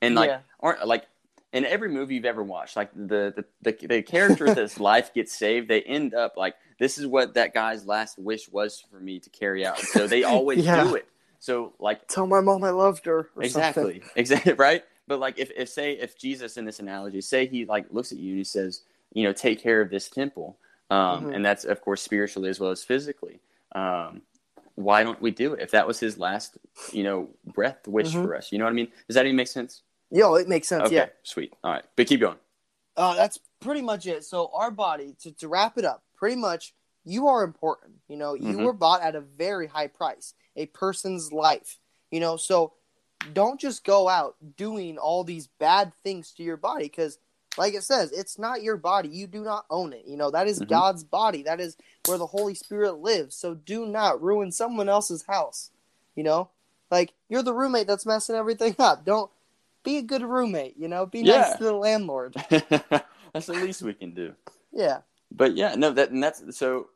And 0.00 0.16
like 0.16 0.30
Yeah. 0.30 0.40
aren't 0.58 0.84
like 0.84 1.06
in 1.52 1.64
every 1.64 1.88
movie 1.88 2.16
you've 2.16 2.24
ever 2.24 2.42
watched, 2.42 2.74
like 2.74 2.90
the 2.94 3.32
the, 3.36 3.44
the, 3.62 3.86
the 3.86 4.02
characters 4.02 4.54
that's 4.56 4.80
life 4.80 5.14
gets 5.14 5.32
saved, 5.38 5.68
they 5.68 5.82
end 5.82 6.14
up 6.14 6.36
like 6.36 6.56
this 6.80 6.98
is 6.98 7.06
what 7.06 7.34
that 7.34 7.54
guy's 7.54 7.86
last 7.86 8.18
wish 8.18 8.48
was 8.48 8.80
for 8.90 8.98
me 8.98 9.20
to 9.20 9.30
carry 9.30 9.64
out. 9.64 9.78
So 9.78 10.08
they 10.08 10.24
always 10.24 10.64
Yeah. 10.64 10.82
do 10.82 10.96
it. 10.96 11.06
So 11.38 11.74
like 11.78 12.08
Tell 12.08 12.26
my 12.26 12.40
mom 12.40 12.64
I 12.64 12.70
loved 12.70 13.06
her. 13.06 13.18
or 13.18 13.24
something. 13.26 13.44
exactly, 13.44 14.02
exactly 14.16 14.52
right. 14.54 14.84
But 15.06 15.18
like 15.20 15.38
if, 15.38 15.50
if 15.56 15.68
say 15.68 15.92
if 15.92 16.18
Jesus 16.18 16.56
in 16.56 16.64
this 16.64 16.78
analogy, 16.78 17.20
say 17.20 17.46
he 17.46 17.64
like 17.64 17.86
looks 17.90 18.12
at 18.12 18.18
you 18.18 18.30
and 18.30 18.38
he 18.38 18.44
says, 18.44 18.82
you 19.12 19.24
know, 19.24 19.32
take 19.32 19.60
care 19.60 19.80
of 19.80 19.90
this 19.90 20.08
temple, 20.08 20.56
um, 20.90 21.26
Mhm. 21.26 21.34
and 21.34 21.44
that's 21.44 21.64
of 21.64 21.80
course 21.80 22.02
spiritually 22.02 22.48
as 22.48 22.60
well 22.60 22.70
as 22.70 22.84
physically. 22.84 23.40
Um, 23.74 24.22
why 24.74 25.02
don't 25.02 25.20
we 25.20 25.30
do 25.30 25.54
it? 25.54 25.60
If 25.60 25.70
that 25.72 25.86
was 25.86 26.00
his 26.00 26.18
last, 26.18 26.56
you 26.92 27.02
know, 27.04 27.28
breath 27.44 27.86
wish 27.86 28.14
Mhm. 28.14 28.22
for 28.22 28.36
us, 28.36 28.52
you 28.52 28.58
know 28.58 28.64
what 28.64 28.70
I 28.70 28.74
mean? 28.74 28.90
Does 29.06 29.14
that 29.16 29.26
even 29.26 29.36
make 29.36 29.48
sense? 29.48 29.82
Yo, 30.10 30.34
it 30.34 30.48
makes 30.48 30.68
sense. 30.68 30.86
Okay, 30.86 30.96
Yeah. 30.96 31.08
sweet. 31.22 31.52
All 31.64 31.72
right, 31.72 31.84
but 31.96 32.06
keep 32.06 32.20
going. 32.20 32.38
Uh, 32.96 33.14
that's 33.14 33.38
pretty 33.60 33.82
much 33.82 34.06
it. 34.06 34.24
So 34.24 34.50
our 34.52 34.70
body, 34.70 35.14
to, 35.22 35.32
to 35.32 35.48
wrap 35.48 35.78
it 35.78 35.84
up, 35.84 36.04
pretty 36.14 36.36
much 36.36 36.74
you 37.04 37.26
are 37.28 37.42
important. 37.42 37.94
You 38.08 38.16
know, 38.16 38.34
you 38.34 38.58
Mhm. 38.58 38.64
were 38.64 38.72
bought 38.72 39.02
at 39.02 39.14
a 39.16 39.20
very 39.20 39.66
high 39.66 39.88
price, 39.88 40.34
a 40.56 40.66
person's 40.66 41.32
life. 41.32 41.78
You 42.10 42.20
know, 42.20 42.36
so 42.36 42.74
don't 43.32 43.60
just 43.60 43.84
go 43.84 44.08
out 44.08 44.36
doing 44.56 44.98
all 44.98 45.24
these 45.24 45.46
bad 45.58 45.92
things 46.02 46.32
to 46.32 46.42
your 46.42 46.56
body 46.56 46.84
because, 46.84 47.18
like 47.58 47.74
it 47.74 47.82
says, 47.82 48.12
it's 48.12 48.38
not 48.38 48.62
your 48.62 48.76
body. 48.76 49.08
You 49.08 49.26
do 49.26 49.42
not 49.42 49.66
own 49.70 49.92
it. 49.92 50.04
You 50.06 50.16
know, 50.16 50.30
that 50.30 50.46
is 50.48 50.60
Mhm. 50.60 50.68
God's 50.68 51.04
body. 51.04 51.42
That 51.42 51.60
is 51.60 51.76
where 52.06 52.18
the 52.18 52.26
Holy 52.26 52.54
Spirit 52.54 52.94
lives. 52.98 53.36
So 53.36 53.54
do 53.54 53.86
not 53.86 54.22
ruin 54.22 54.50
someone 54.52 54.88
else's 54.88 55.22
house. 55.24 55.70
You 56.14 56.24
know, 56.24 56.50
like 56.90 57.12
you're 57.28 57.42
the 57.42 57.54
roommate 57.54 57.86
that's 57.86 58.06
messing 58.06 58.36
everything 58.36 58.74
up. 58.78 59.04
Don't 59.04 59.30
be 59.82 59.98
a 59.98 60.02
good 60.02 60.22
roommate. 60.22 60.76
You 60.76 60.88
know, 60.88 61.06
be 61.06 61.20
Yeah. 61.20 61.38
nice 61.40 61.56
to 61.58 61.64
the 61.64 61.72
landlord. 61.74 62.34
that's 62.50 63.46
the 63.46 63.52
least 63.54 63.82
we 63.82 63.94
can 63.94 64.12
do. 64.14 64.34
Yeah. 64.72 65.02
But 65.30 65.54
yeah, 65.56 65.74
no, 65.74 65.90
that 65.92 66.10
and 66.10 66.22
that's 66.22 66.56
so. 66.56 66.88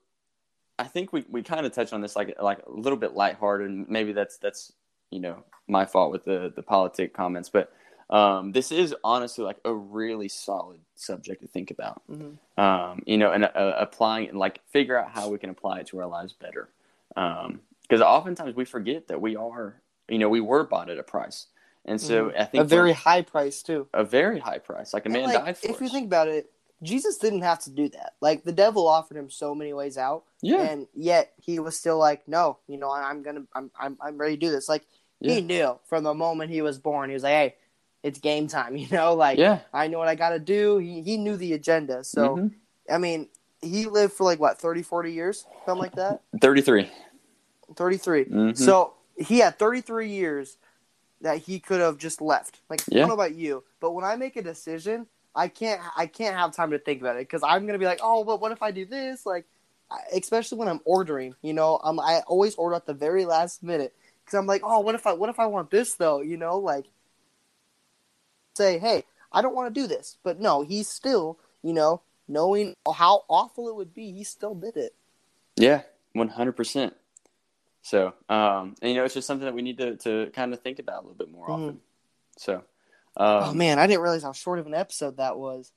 I 0.79 0.85
think 0.85 1.11
we, 1.11 1.25
we 1.31 1.43
kind 1.43 1.65
of 1.65 1.73
touched 1.73 1.95
on 1.95 2.03
this 2.03 2.15
like 2.17 2.37
like 2.41 2.59
a 2.67 2.71
little 2.71 2.99
bit 2.99 3.15
lighthearted, 3.15 3.71
and 3.71 3.89
maybe 3.89 4.13
that's 4.13 4.37
that's 4.37 4.73
you 5.11 5.21
know 5.21 5.45
my 5.69 5.85
fault 5.85 6.13
with 6.13 6.25
the 6.25 6.53
the 6.55 6.63
politic 6.63 7.13
comments, 7.15 7.49
but 7.49 7.73
um, 8.11 8.53
this 8.53 8.71
is 8.71 8.95
honestly 9.03 9.45
like 9.45 9.59
a 9.65 9.75
really 9.75 10.29
solid 10.29 10.81
subject 10.95 11.43
to 11.43 11.49
think 11.49 11.71
about. 11.71 12.03
hmm 12.09 12.33
Um, 12.59 13.03
you 13.07 13.19
know, 13.19 13.33
and 13.33 13.45
uh, 13.45 13.75
applying 13.79 14.29
and 14.31 14.39
like 14.39 14.61
figure 14.69 14.97
out 14.97 15.11
how 15.11 15.29
we 15.29 15.39
can 15.39 15.51
apply 15.51 15.81
it 15.81 15.87
to 15.89 15.99
our 16.01 16.07
lives 16.07 16.33
better. 16.33 16.69
Because 17.09 18.01
oftentimes 18.03 18.55
we 18.57 18.65
forget 18.65 19.09
that 19.09 19.21
we 19.21 19.37
are, 19.37 19.81
you 20.09 20.19
know, 20.19 20.29
we 20.29 20.41
were 20.41 20.65
bought 20.65 20.89
at 20.91 20.99
a 20.99 21.03
price, 21.03 21.47
and 21.85 22.01
so 22.01 22.31
I 22.39 22.45
think 22.45 22.55
Mm-hmm. 22.55 22.61
a 22.61 22.65
very 22.65 22.93
high 22.93 23.23
price 23.23 23.63
too. 23.63 23.89
a 23.93 24.05
very 24.05 24.39
high 24.41 24.59
price, 24.59 24.95
like 24.95 25.07
a 25.07 25.09
man 25.09 25.25
like, 25.25 25.45
died 25.45 25.57
for 25.59 25.69
if 25.69 25.81
you 25.81 25.89
think 25.89 26.07
about 26.07 26.29
it, 26.29 26.51
Jesus 26.83 27.17
didn't 27.19 27.43
have 27.43 27.61
to 27.61 27.71
do 27.71 27.89
that. 27.91 28.15
Like 28.21 28.45
the 28.45 28.53
devil 28.53 28.87
offered 28.87 29.17
him 29.17 29.31
so 29.31 29.55
many 29.55 29.73
ways 29.73 29.97
out, 29.97 30.25
yeah, 30.43 30.61
and 30.63 30.87
yet 30.95 31.33
he 31.41 31.59
was 31.59 31.77
still 31.79 31.99
like, 31.99 32.29
"No, 32.29 32.59
you 32.69 32.77
know, 32.77 32.91
I'm 32.91 33.23
gonna, 33.23 33.45
I'm, 33.55 33.71
I'm, 33.79 33.97
I'm 34.01 34.19
ready 34.19 34.35
to 34.37 34.41
do 34.41 34.51
this." 34.51 34.69
Like 34.69 34.85
yeah, 35.21 35.35
he 35.35 35.41
knew 35.41 35.79
from 35.87 36.05
the 36.05 36.15
moment 36.15 36.51
he 36.51 36.61
was 36.63 36.79
born. 36.79 37.09
He 37.09 37.15
was 37.15 37.23
like, 37.23 37.33
"Hey, 37.33 37.55
it's 38.03 38.19
game 38.19 38.47
time." 38.47 38.77
You 38.77 38.89
know, 38.91 39.15
like 39.15 39.39
yeah. 39.39 39.61
I 39.73 39.89
know 39.89 39.99
what 39.99 40.09
I 40.09 40.15
got 40.15 40.31
to 40.31 40.39
do. 40.39 40.79
He 40.79 41.01
he 41.03 41.17
knew 41.17 41.37
the 41.37 41.55
agenda. 41.55 42.05
So 42.05 42.37
Mhm. 42.37 42.55
I 42.91 42.99
mean, 42.99 43.29
he 43.63 43.87
lived 43.87 44.13
for 44.13 44.25
like 44.25 44.39
what 44.39 44.59
30, 44.59 44.83
40 44.83 45.13
years, 45.13 45.47
something 45.65 45.81
like 45.81 45.95
that. 45.97 46.21
thirty-three. 46.41 46.91
33. 47.75 48.25
Mhm. 48.27 48.57
So 48.57 48.95
he 49.19 49.39
had 49.39 49.59
33 49.59 50.11
years 50.11 50.59
that 51.23 51.39
he 51.39 51.59
could 51.59 51.81
have 51.81 51.97
just 51.99 52.21
left. 52.21 52.61
Like 52.69 52.83
I 52.83 52.85
don't 53.01 53.09
know 53.09 53.15
about 53.15 53.35
you, 53.35 53.65
but 53.81 53.93
when 53.93 54.05
I 54.05 54.17
make 54.17 54.37
a 54.37 54.43
decision, 54.43 55.07
I 55.37 55.49
can't 55.49 55.81
I 55.97 56.07
can't 56.07 56.35
have 56.35 56.57
time 56.57 56.71
to 56.71 56.79
think 56.79 57.01
about 57.01 57.17
it 57.17 57.21
because 57.29 57.43
I'm 57.45 57.67
gonna 57.67 57.79
be 57.79 57.85
like, 57.85 58.01
oh, 58.03 58.25
but 58.25 58.41
what 58.41 58.53
if 58.53 58.63
I 58.63 58.71
do 58.71 58.87
this? 58.87 59.27
Like, 59.27 59.45
especially 60.13 60.59
when 60.59 60.69
I'm 60.69 60.81
ordering, 60.85 61.35
you 61.43 61.53
know, 61.53 61.79
I'm 61.85 62.01
I 62.01 62.23
always 62.27 62.55
order 62.57 62.75
at 62.75 62.87
the 62.87 62.95
very 62.95 63.25
last 63.27 63.63
minute 63.63 63.95
because 64.25 64.37
I'm 64.39 64.47
like, 64.47 64.63
oh, 64.65 64.81
what 64.81 64.95
if 64.95 65.07
I 65.07 65.13
what 65.13 65.29
if 65.29 65.39
I 65.39 65.47
want 65.47 65.71
this 65.71 65.95
though? 65.95 66.23
You 66.23 66.37
know, 66.39 66.59
like 66.59 66.87
say, 68.57 68.79
hey, 68.79 69.05
I 69.31 69.43
don't 69.43 69.55
want 69.55 69.73
to 69.75 69.81
do 69.81 69.87
this, 69.87 70.17
but 70.23 70.41
no, 70.41 70.63
he's 70.63 70.89
still, 70.89 71.39
you 71.63 71.75
know, 71.75 72.01
knowing 72.27 72.75
how 72.95 73.25
awful 73.29 73.69
it 73.69 73.77
would 73.77 73.93
be, 73.93 74.13
he 74.13 74.25
still 74.25 74.55
did 74.55 74.77
it. 74.77 74.95
Yeah, 75.57 75.83
one 76.15 76.29
hundred 76.29 76.53
percent. 76.53 76.95
So, 77.83 78.15
um, 78.29 78.75
and 78.81 78.91
you 78.91 78.95
know, 78.95 79.05
it's 79.05 79.15
just 79.15 79.27
something 79.27 79.45
that 79.45 79.55
we 79.55 79.63
need 79.63 79.79
to, 79.79 79.97
to 79.99 80.31
kind 80.33 80.53
of 80.53 80.61
think 80.61 80.79
about 80.79 81.05
a 81.05 81.07
little 81.07 81.15
bit 81.15 81.31
more 81.31 81.47
Mhm. 81.49 81.53
often. 81.53 81.81
So, 82.37 82.65
oh 83.17 83.51
um, 83.51 83.59
man, 83.59 83.79
I 83.79 83.87
didn't 83.87 84.03
realize 84.03 84.23
how 84.23 84.33
short 84.33 84.59
of 84.59 84.67
an 84.67 84.75
episode 84.75 85.17
that 85.19 85.37
was. 85.39 85.73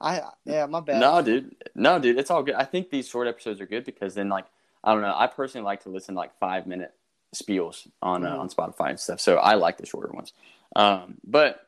I 0.00 0.22
yeah, 0.44 0.66
my 0.66 0.80
bad. 0.80 1.00
no, 1.00 1.22
dude, 1.22 1.54
no, 1.74 1.98
dude, 1.98 2.18
it's 2.18 2.30
all 2.30 2.42
good. 2.42 2.54
I 2.54 2.64
think 2.64 2.90
these 2.90 3.08
short 3.08 3.26
episodes 3.28 3.60
are 3.60 3.66
good 3.66 3.84
because 3.84 4.14
then, 4.14 4.28
like, 4.28 4.44
I 4.84 4.92
don't 4.92 5.02
know. 5.02 5.14
I 5.16 5.26
personally 5.26 5.64
like 5.64 5.82
to 5.84 5.88
listen 5.88 6.14
to 6.14 6.18
like 6.20 6.38
five 6.38 6.66
minute 6.66 6.92
spiels 7.34 7.86
on 8.02 8.24
uh, 8.24 8.34
Mhm. 8.34 8.38
on 8.40 8.48
Spotify 8.50 8.90
and 8.90 9.00
stuff. 9.00 9.20
So 9.20 9.36
I 9.36 9.54
like 9.54 9.78
the 9.78 9.86
shorter 9.86 10.12
ones. 10.12 10.32
Um, 10.74 11.16
but 11.24 11.66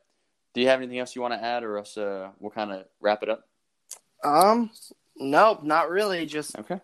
do 0.55 0.61
you 0.61 0.69
have 0.69 0.81
anything 0.81 0.99
else 0.99 1.17
you 1.17 1.23
want 1.23 1.35
to 1.35 1.43
add, 1.43 1.63
or 1.65 1.79
else 1.79 1.97
uh, 1.97 2.29
we'll 2.39 2.51
kind 2.51 2.71
of 2.73 2.85
wrap 3.01 3.23
it 3.23 3.29
up? 3.31 3.47
Um, 4.23 4.71
nope, 5.17 5.63
not 5.63 5.89
really. 5.91 6.27
Just 6.27 6.59
Okay. 6.59 6.81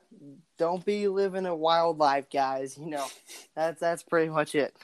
don't 0.56 0.84
be 0.84 1.08
living 1.08 1.44
a 1.46 1.54
wild 1.54 1.98
life, 1.98 2.30
guys. 2.30 2.78
You 2.78 2.86
know, 2.86 3.06
that's 3.54 3.80
that's 3.80 4.02
pretty 4.02 4.30
much 4.30 4.54
it. 4.54 4.74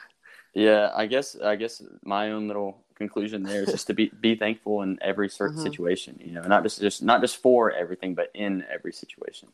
Yeah, 0.52 0.90
I 0.94 1.06
guess 1.06 1.36
I 1.40 1.56
guess 1.56 1.82
my 2.04 2.32
own 2.32 2.48
little 2.48 2.84
conclusion 3.00 3.42
there 3.42 3.62
is 3.64 3.70
just 3.72 3.86
to 3.88 3.94
be 3.94 4.10
be 4.20 4.36
thankful 4.36 4.82
in 4.82 4.98
every 5.02 5.28
certain 5.28 5.56
Mhm. 5.58 5.62
situation. 5.68 6.20
You 6.24 6.32
know, 6.34 6.42
not 6.42 6.62
just 6.62 6.80
just 6.80 7.02
not 7.02 7.20
just 7.20 7.36
for 7.38 7.72
everything, 7.72 8.14
but 8.14 8.30
in 8.34 8.64
every 8.70 8.92
situation. 8.92 9.48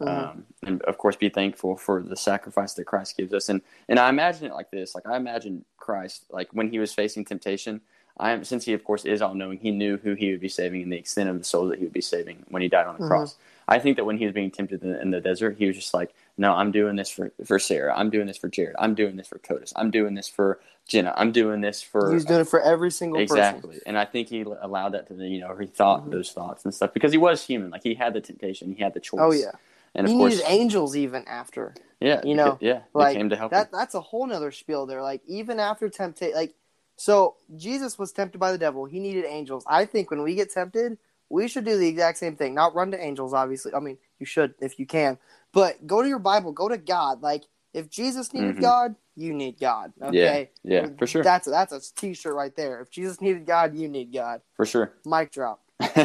Mhm. 0.00 0.08
um, 0.08 0.46
and 0.66 0.82
of 0.82 0.98
course 0.98 1.16
be 1.16 1.28
thankful 1.28 1.76
for 1.76 2.02
the 2.02 2.16
sacrifice 2.16 2.74
that 2.74 2.84
Christ 2.86 3.16
gives 3.16 3.32
us. 3.34 3.48
And 3.48 3.60
and 3.88 3.98
I 3.98 4.08
imagine 4.08 4.46
it 4.50 4.54
like 4.54 4.70
this: 4.70 4.94
like 4.94 5.06
I 5.06 5.16
imagine 5.16 5.64
Christ, 5.76 6.24
like 6.30 6.48
when 6.52 6.70
he 6.70 6.78
was 6.78 6.92
facing 6.94 7.24
temptation. 7.26 7.80
I 8.16 8.30
am 8.30 8.44
since 8.44 8.64
he 8.64 8.72
of 8.74 8.84
course 8.84 9.04
is 9.04 9.20
all 9.22 9.34
knowing, 9.34 9.58
he 9.58 9.72
knew 9.72 9.96
who 9.96 10.14
he 10.14 10.30
would 10.30 10.40
be 10.40 10.48
saving 10.48 10.82
and 10.84 10.92
the 10.92 10.96
extent 10.96 11.28
of 11.28 11.36
the 11.36 11.44
souls 11.44 11.70
that 11.70 11.78
he 11.80 11.84
would 11.84 11.92
be 11.92 12.00
saving 12.00 12.44
when 12.48 12.62
he 12.62 12.68
died 12.68 12.86
on 12.86 12.94
the 12.96 13.02
Mhm. 13.02 13.08
cross. 13.08 13.36
I 13.66 13.80
think 13.80 13.96
that 13.96 14.04
when 14.04 14.18
he 14.18 14.24
was 14.26 14.34
being 14.34 14.52
tempted 14.52 14.82
in 14.84 14.90
the, 14.92 15.02
in 15.02 15.10
the 15.10 15.20
desert, 15.20 15.56
he 15.58 15.66
was 15.66 15.74
just 15.74 15.92
like, 15.94 16.14
"No, 16.38 16.52
I'm 16.54 16.70
doing 16.70 16.94
this 16.94 17.10
for 17.10 17.32
for 17.44 17.58
Sarah. 17.58 17.92
I'm 17.98 18.10
doing 18.10 18.28
this 18.28 18.38
for 18.38 18.48
Jared. 18.48 18.76
I'm 18.78 18.94
doing 18.94 19.16
this 19.16 19.26
for 19.26 19.38
Codis. 19.40 19.72
I'm 19.74 19.90
doing 19.90 20.14
this 20.14 20.28
for 20.28 20.60
Jenna. 20.86 21.14
I'm 21.16 21.32
doing 21.32 21.60
this 21.60 21.82
for 21.82 22.12
He's 22.12 22.24
doing 22.24 22.40
it 22.40 22.48
for 22.48 22.60
every 22.60 22.90
single 22.90 23.20
person. 23.20 23.36
exactly." 23.36 23.80
And 23.86 23.98
I 23.98 24.04
think 24.04 24.28
he 24.28 24.42
allowed 24.42 24.90
that 24.90 25.08
to 25.08 25.14
you 25.14 25.40
know 25.40 25.56
he 25.56 25.66
thought 25.66 26.06
Mhm. 26.06 26.10
those 26.10 26.32
thoughts 26.32 26.64
and 26.64 26.74
stuff 26.74 26.92
because 26.92 27.12
he 27.12 27.18
was 27.18 27.44
human. 27.44 27.70
Like 27.70 27.82
he 27.82 27.94
had 27.94 28.12
the 28.14 28.20
temptation, 28.20 28.72
he 28.72 28.82
had 28.82 28.94
the 28.94 29.00
choice. 29.00 29.20
Oh 29.22 29.32
yeah, 29.32 29.52
and 29.94 30.06
of 30.06 30.12
he 30.12 30.18
course, 30.18 30.32
needed 30.34 30.44
angels 30.48 30.96
even 30.96 31.24
after. 31.26 31.74
yeah, 32.00 32.20
you 32.24 32.34
know, 32.34 32.58
yeah, 32.60 32.82
like, 32.92 33.16
came 33.16 33.30
to 33.30 33.36
help 33.36 33.50
That 33.52 33.68
him. 33.68 33.78
that's 33.78 33.94
a 33.94 34.00
whole 34.00 34.26
nother 34.26 34.50
spiel 34.50 34.84
there. 34.86 35.02
Like 35.02 35.22
even 35.26 35.58
after 35.58 35.88
temptation, 35.88 36.34
like 36.36 36.54
so 36.96 37.36
Jesus 37.56 37.98
was 37.98 38.12
tempted 38.12 38.38
by 38.38 38.52
the 38.52 38.58
devil. 38.58 38.84
He 38.84 39.00
needed 39.00 39.24
angels. 39.24 39.64
I 39.66 39.84
think 39.86 40.10
when 40.10 40.22
we 40.22 40.34
get 40.34 40.52
tempted, 40.52 40.98
we 41.30 41.48
should 41.48 41.64
do 41.64 41.76
the 41.78 41.88
exact 41.88 42.18
same 42.18 42.36
thing. 42.36 42.54
Not 42.54 42.74
run 42.74 42.90
to 42.90 43.00
angels, 43.02 43.32
obviously. 43.32 43.72
I 43.74 43.80
mean, 43.80 43.98
you 44.18 44.26
should 44.26 44.54
if 44.60 44.78
you 44.78 44.86
can, 44.86 45.18
but 45.52 45.86
go 45.86 46.02
to 46.02 46.08
your 46.08 46.18
Bible. 46.18 46.52
Go 46.52 46.68
to 46.68 46.76
God. 46.76 47.22
Like 47.22 47.44
if 47.74 47.90
Jesus 47.90 48.34
needed 48.34 48.58
Mhm. 48.58 48.60
God, 48.60 48.96
you 49.16 49.34
need 49.34 49.60
God. 49.60 49.94
Okay. 50.02 50.50
Yeah, 50.64 50.88
for 50.98 51.06
sure, 51.06 51.24
That's 51.24 51.48
that's 51.48 51.72
a 51.72 51.94
T-shirt 51.96 52.34
right 52.34 52.56
there. 52.56 52.80
If 52.82 52.90
Jesus 52.90 53.20
needed 53.20 53.46
God, 53.46 53.76
you 53.76 53.88
need 53.88 54.12
God. 54.14 54.42
for 54.56 54.66
sure. 54.66 54.92
Mic 55.06 55.32
drop. 55.32 55.60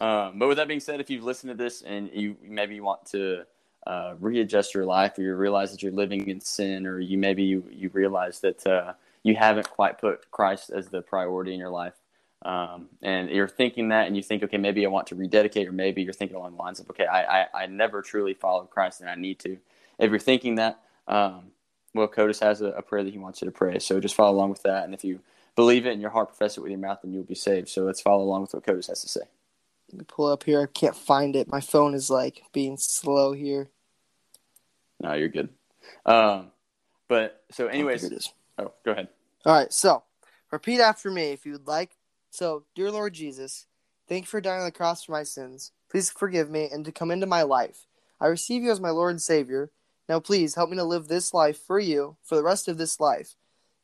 um, 0.00 0.38
but 0.38 0.48
with 0.48 0.58
that 0.58 0.68
being 0.68 0.80
said, 0.80 1.00
if 1.00 1.10
you've 1.10 1.24
listened 1.24 1.50
to 1.50 1.56
this 1.64 1.82
and 1.82 2.10
you 2.12 2.36
maybe 2.42 2.76
you 2.76 2.84
want 2.84 3.06
to 3.06 3.44
uh, 3.86 4.14
readjust 4.20 4.74
your 4.74 4.86
life, 4.86 5.18
or 5.18 5.22
you 5.22 5.34
realize 5.34 5.72
that 5.72 5.82
you're 5.82 5.92
living 5.92 6.28
in 6.28 6.40
sin, 6.40 6.86
or 6.86 7.00
you 7.00 7.18
maybe 7.18 7.42
you, 7.44 7.64
you 7.70 7.90
realize 7.94 8.40
that 8.40 8.66
uh, 8.66 8.94
you 9.24 9.36
haven't 9.36 9.70
quite 9.70 9.98
put 10.00 10.30
Christ 10.30 10.70
as 10.70 10.88
the 10.88 11.02
priority 11.02 11.54
in 11.54 11.60
your 11.60 11.70
life, 11.70 11.94
um, 12.44 12.88
and 13.02 13.30
you're 13.30 13.48
thinking 13.48 13.88
that, 13.90 14.06
and 14.08 14.16
you 14.16 14.22
think, 14.22 14.42
okay, 14.44 14.58
maybe 14.58 14.86
I 14.86 14.90
want 14.90 15.08
to 15.08 15.16
rededicate, 15.16 15.68
or 15.68 15.72
maybe 15.72 16.02
you're 16.02 16.12
thinking 16.14 16.36
along 16.36 16.52
the 16.56 16.62
lines 16.62 16.80
of, 16.80 16.90
okay, 16.90 17.06
I, 17.06 17.42
I, 17.42 17.46
I 17.64 17.66
never 17.66 18.02
truly 18.02 18.34
followed 18.34 18.70
Christ, 18.70 19.00
and 19.02 19.10
I 19.10 19.16
need 19.16 19.38
to. 19.40 19.58
If 19.98 20.10
you're 20.10 20.18
thinking 20.18 20.56
that, 20.56 20.80
um, 21.06 21.50
well, 21.94 22.08
Codis 22.08 22.40
has 22.40 22.60
a, 22.60 22.66
a 22.68 22.82
prayer 22.82 23.02
that 23.04 23.12
he 23.12 23.18
wants 23.18 23.40
you 23.42 23.46
to 23.46 23.52
pray, 23.52 23.78
so 23.78 24.00
just 24.00 24.14
follow 24.14 24.36
along 24.36 24.50
with 24.50 24.62
that, 24.62 24.84
and 24.84 24.94
if 24.94 25.04
you 25.04 25.20
believe 25.56 25.86
it 25.86 25.92
in 25.92 26.00
your 26.00 26.10
heart, 26.10 26.28
profess 26.28 26.56
it 26.56 26.60
with 26.60 26.70
your 26.70 26.78
mouth, 26.78 27.00
then 27.02 27.12
you'll 27.12 27.24
be 27.24 27.34
saved. 27.34 27.68
So 27.68 27.82
let's 27.84 28.00
follow 28.00 28.22
along 28.22 28.42
with 28.42 28.54
what 28.54 28.64
Codis 28.64 28.88
has 28.88 29.02
to 29.02 29.08
say. 29.08 29.22
Let 29.90 29.98
me 30.00 30.04
pull 30.06 30.26
up 30.26 30.44
here. 30.44 30.62
I 30.62 30.66
can't 30.66 30.94
find 30.96 31.34
it. 31.34 31.48
My 31.50 31.60
phone 31.60 31.94
is 31.94 32.10
like 32.10 32.42
being 32.52 32.76
slow 32.76 33.32
here. 33.32 33.70
No, 35.00 35.14
you're 35.14 35.28
good. 35.28 35.48
Um, 36.04 36.50
but 37.08 37.42
so, 37.50 37.66
Oh, 37.66 37.68
anyways, 37.68 38.02
here 38.02 38.10
it 38.12 38.16
is. 38.16 38.32
oh, 38.58 38.72
go 38.84 38.92
ahead. 38.92 39.08
All 39.46 39.54
right, 39.54 39.72
so 39.72 40.02
repeat 40.50 40.80
after 40.80 41.10
me 41.10 41.30
if 41.32 41.46
you 41.46 41.52
would 41.52 41.66
like. 41.66 41.96
So, 42.30 42.64
dear 42.74 42.90
Lord 42.90 43.14
Jesus, 43.14 43.66
thank 44.08 44.24
you 44.24 44.26
for 44.28 44.40
dying 44.40 44.60
on 44.60 44.66
the 44.66 44.72
cross 44.72 45.04
for 45.04 45.12
my 45.12 45.22
sins. 45.22 45.72
Please 45.90 46.10
forgive 46.10 46.50
me 46.50 46.68
and 46.70 46.84
to 46.84 46.92
come 46.92 47.10
into 47.10 47.26
my 47.26 47.42
life. 47.42 47.86
I 48.20 48.26
receive 48.26 48.62
you 48.62 48.70
as 48.70 48.80
my 48.80 48.90
Lord 48.90 49.12
and 49.12 49.22
Savior. 49.22 49.70
Now, 50.08 50.20
please 50.20 50.54
help 50.54 50.70
me 50.70 50.76
to 50.76 50.84
live 50.84 51.06
this 51.06 51.34
life 51.34 51.58
for 51.66 51.78
you 51.78 52.16
for 52.22 52.34
the 52.34 52.42
rest 52.42 52.66
of 52.68 52.78
this 52.78 52.98
life. 52.98 53.34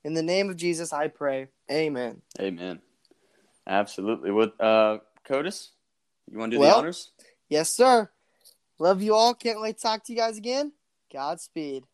In 0.05 0.15
the 0.15 0.23
name 0.23 0.49
of 0.49 0.57
Jesus, 0.57 0.93
I 0.93 1.09
pray. 1.09 1.49
Amen. 1.71 2.23
Amen. 2.41 2.81
Absolutely. 3.67 4.31
What, 4.31 4.59
uh, 4.61 4.99
Codis, 5.29 5.69
you 6.31 6.39
want 6.39 6.53
to 6.53 6.57
do 6.57 6.61
Well- 6.61 6.77
the 6.77 6.79
honors? 6.79 7.11
Yes, 7.49 7.71
sir. 7.71 8.11
Love 8.79 9.03
you 9.03 9.15
all. 9.15 9.35
Can't 9.35 9.61
wait 9.61 9.77
to 9.77 9.83
talk 9.83 10.05
to 10.05 10.13
you 10.13 10.19
guys 10.19 10.37
again. 10.39 10.73
Godspeed. 11.13 11.85